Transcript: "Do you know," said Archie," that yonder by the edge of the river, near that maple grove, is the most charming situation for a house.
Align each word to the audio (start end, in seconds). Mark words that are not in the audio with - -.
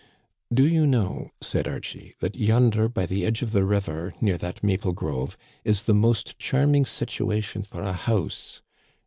"Do 0.51 0.65
you 0.65 0.87
know," 0.87 1.29
said 1.41 1.67
Archie," 1.67 2.15
that 2.21 2.35
yonder 2.35 2.89
by 2.89 3.05
the 3.05 3.23
edge 3.23 3.43
of 3.43 3.51
the 3.51 3.63
river, 3.63 4.15
near 4.19 4.35
that 4.39 4.63
maple 4.63 4.93
grove, 4.93 5.37
is 5.63 5.83
the 5.83 5.93
most 5.93 6.39
charming 6.39 6.85
situation 6.87 7.61
for 7.61 7.83
a 7.83 7.93
house. 7.93 8.63